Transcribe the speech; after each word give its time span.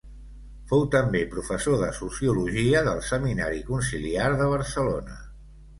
Fou 0.71 0.85
també 0.95 1.21
professor 1.33 1.77
de 1.83 1.91
sociologia 1.99 2.83
del 2.91 3.05
Seminari 3.13 3.65
Conciliar 3.73 4.33
de 4.43 4.51
Barcelona. 4.57 5.25